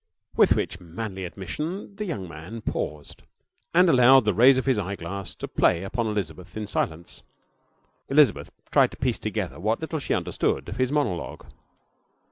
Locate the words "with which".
0.35-0.79